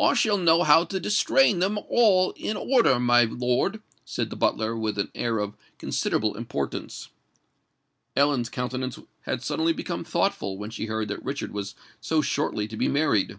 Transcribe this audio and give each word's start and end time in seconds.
"I 0.00 0.14
shall 0.14 0.38
know 0.38 0.62
how 0.62 0.84
to 0.84 0.98
distrain 0.98 1.62
'em 1.62 1.78
all 1.90 2.30
in 2.38 2.56
order, 2.56 2.98
my 2.98 3.24
lord," 3.24 3.82
said 4.02 4.30
the 4.30 4.34
butler, 4.36 4.74
with 4.74 4.96
an 4.96 5.10
air 5.14 5.38
of 5.40 5.56
considerable 5.76 6.38
importance. 6.38 7.10
Ellen's 8.16 8.48
countenance 8.48 8.98
had 9.26 9.42
suddenly 9.42 9.74
become 9.74 10.04
thoughtful, 10.04 10.56
when 10.56 10.70
she 10.70 10.86
heard 10.86 11.08
that 11.08 11.22
Richard 11.22 11.52
was 11.52 11.74
so 12.00 12.22
shortly 12.22 12.66
to 12.66 12.78
be 12.78 12.88
married. 12.88 13.38